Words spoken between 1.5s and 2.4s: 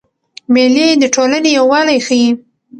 یووالی ښيي.